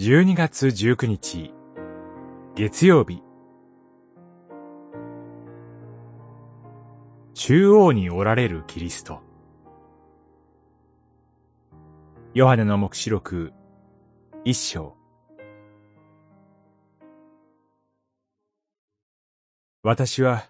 [0.00, 1.52] 12月19日、
[2.54, 3.20] 月曜日。
[7.34, 9.20] 中央におられるキリスト。
[12.32, 13.52] ヨハネの目視録、
[14.44, 14.96] 一章。
[19.82, 20.48] 私は、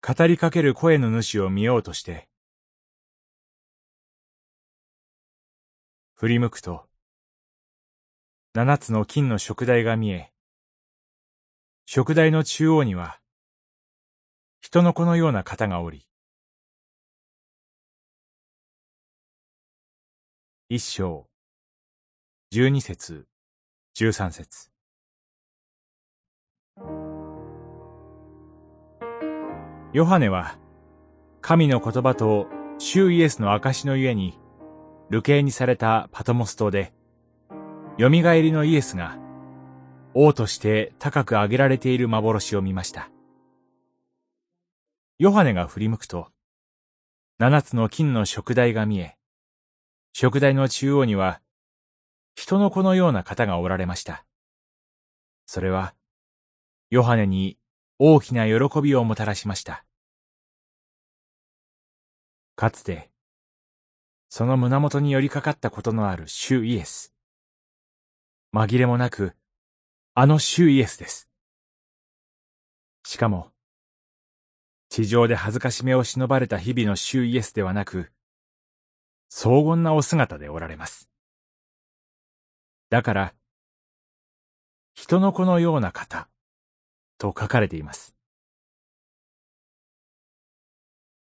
[0.00, 2.26] 語りかける声の主を見ようとして、
[6.14, 6.87] 振り向くと、
[8.54, 10.32] 七つの金の食台が見え、
[11.84, 13.20] 食台の中央には、
[14.60, 16.06] 人の子のような方がおり、
[20.70, 21.28] 一章、
[22.50, 23.26] 十二節、
[23.94, 24.70] 十三節。
[29.92, 30.58] ヨハネは、
[31.42, 32.46] 神の言葉と
[32.78, 34.38] 主イエスの証のゆえに、
[35.10, 36.94] 流刑にされたパトモス島で、
[38.00, 39.18] 蘇りのイエスが、
[40.14, 43.10] 王として高く上げられている幻を見ました。
[45.18, 46.28] ヨハネが振り向くと、
[47.38, 49.16] 七つの金の食台が見え、
[50.12, 51.40] 食台の中央には、
[52.36, 54.24] 人の子のような方がおられました。
[55.44, 55.92] それは、
[56.90, 57.58] ヨハネに
[57.98, 59.84] 大きな喜びをもたらしました。
[62.54, 63.10] かつて、
[64.28, 67.17] その胸元に寄りかかったことのある主イエス。
[68.54, 69.34] 紛れもなく、
[70.14, 71.28] あの主イエスです。
[73.04, 73.52] しかも、
[74.88, 78.10] 地上で恥ずかしめを忍ばれた日々の主イエスではなく、
[79.28, 81.10] 荘厳なお姿でおられます。
[82.90, 83.34] だから、
[84.94, 86.28] 人の子のような方、
[87.18, 88.14] と書かれています。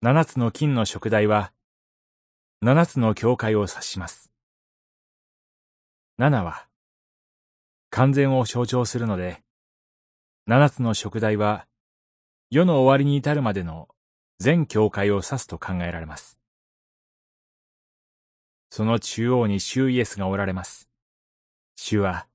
[0.00, 1.52] 七つの金の食台は、
[2.62, 4.30] 七つの教会を指します。
[6.16, 6.69] 七は、
[7.90, 9.42] 完全を象徴するので、
[10.46, 11.66] 七つの食材は、
[12.50, 13.88] 世の終わりに至るまでの
[14.38, 16.38] 全教会を指すと考えられます。
[18.70, 20.88] その中央に主イエスがおられます。
[21.74, 22.28] 主は、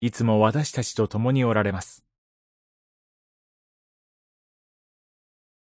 [0.00, 2.04] いつも私たちと共におられます。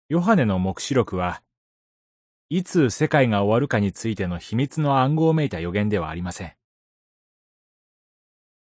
[0.08, 1.42] ヨハネの目視録は、
[2.50, 6.57] いつ世界が終わるかについての秘密の暗号めいた予言ではありません。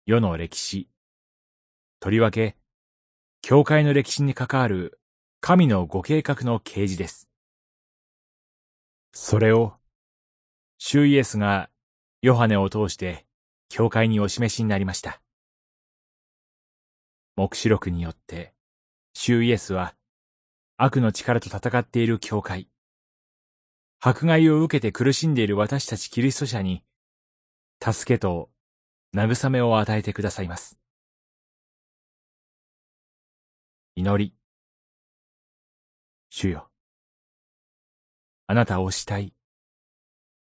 [0.05, 0.89] 世の歴史、
[2.01, 2.57] とりわけ、
[3.41, 5.01] 教会の歴史に関わる
[5.41, 7.29] 神のご計画の啓示です。
[9.13, 9.75] それを、
[10.79, 11.71] 主イエスが
[12.21, 13.27] ヨハネを通して
[13.69, 15.23] 教会にお示しになりました。
[17.37, 18.55] 目視録によって、
[19.15, 19.95] 主イエスは
[20.79, 22.67] 悪の力と戦っている教会、
[24.01, 26.83] 迫害を受けて苦しんでいる私たちキリスト者に、
[27.81, 28.52] 助けと
[29.15, 30.79] 慰めを与えてくださいます。
[33.95, 34.35] 祈り。
[36.31, 36.71] 主よ。
[38.47, 39.35] あなたを慕い。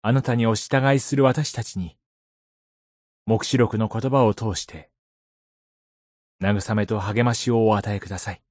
[0.02, 1.98] あなたにお従いする私たちに、
[3.26, 4.90] 目視録の言葉を通して、
[6.42, 8.45] 慰めと励ましをお与えください。